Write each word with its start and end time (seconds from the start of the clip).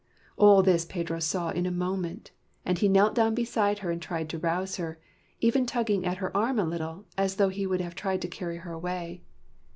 All 0.35 0.63
this 0.63 0.83
Pedro 0.83 1.19
saw 1.19 1.51
in 1.51 1.67
a 1.67 1.71
moment, 1.71 2.31
and 2.65 2.79
he 2.79 2.87
knelt 2.89 3.13
down 3.13 3.35
beside 3.35 3.77
her 3.85 3.91
and 3.91 4.01
tried 4.01 4.29
to 4.31 4.39
rouse 4.39 4.77
her, 4.77 4.99
even 5.41 5.67
tugging 5.67 6.07
at 6.07 6.17
her 6.17 6.35
arm 6.35 6.57
a 6.57 6.65
little, 6.65 7.05
as 7.19 7.35
though 7.35 7.49
he 7.49 7.67
would 7.67 7.81
have 7.81 7.93
tried 7.93 8.23
to 8.23 8.27
carry 8.27 8.57
her 8.57 8.71
away. 8.71 9.21